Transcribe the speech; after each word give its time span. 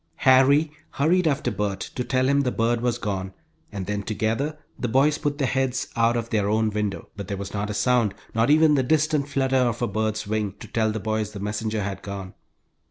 Harry 0.25 0.71
hurried 0.93 1.27
after 1.27 1.51
Bert 1.51 1.79
to 1.79 2.03
tell 2.03 2.27
him 2.27 2.41
the 2.41 2.51
bird 2.51 2.81
was 2.81 2.97
gone, 2.97 3.35
and 3.71 3.85
then 3.85 4.01
together 4.01 4.57
the 4.79 4.87
boys 4.87 5.19
put 5.19 5.37
their 5.37 5.47
heads 5.47 5.89
out 5.95 6.17
of 6.17 6.31
their 6.31 6.49
own 6.49 6.71
window. 6.71 7.09
But 7.15 7.27
there 7.27 7.37
was 7.37 7.53
not 7.53 7.69
a 7.69 7.75
sound, 7.75 8.15
not 8.33 8.49
even 8.49 8.73
the 8.73 8.81
distant 8.81 9.27
flutter 9.29 9.57
of 9.69 9.79
a 9.79 9.87
bird's 9.87 10.25
wing 10.25 10.55
to 10.59 10.67
tell 10.67 10.91
the 10.91 10.99
boys 10.99 11.33
the 11.33 11.39
messenger 11.39 11.83
had 11.83 12.01
gone. 12.01 12.33